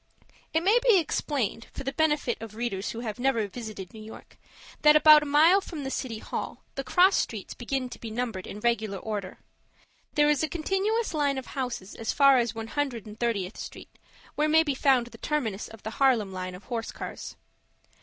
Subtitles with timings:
[0.51, 4.35] It may be explained, for the benefit of readers who have never visited New York,
[4.81, 8.47] that about a mile from the City Hall the cross streets begin to be numbered
[8.47, 9.37] in regular order.
[10.15, 13.95] There is a continuous line of houses as far as One Hundred and Thirtieth Street,
[14.33, 17.35] where may be found the terminus of the Harlem line of horse cars.